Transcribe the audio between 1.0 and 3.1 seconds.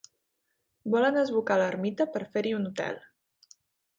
esbucar l'ermita per fer-hi un hotel.